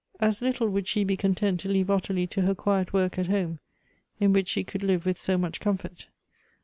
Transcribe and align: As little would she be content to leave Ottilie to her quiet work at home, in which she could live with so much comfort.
As 0.19 0.41
little 0.41 0.67
would 0.67 0.87
she 0.87 1.03
be 1.03 1.15
content 1.15 1.59
to 1.59 1.69
leave 1.69 1.91
Ottilie 1.91 2.25
to 2.25 2.41
her 2.41 2.55
quiet 2.55 2.91
work 2.91 3.19
at 3.19 3.27
home, 3.27 3.59
in 4.19 4.33
which 4.33 4.47
she 4.47 4.63
could 4.63 4.81
live 4.81 5.05
with 5.05 5.19
so 5.19 5.37
much 5.37 5.59
comfort. 5.59 6.07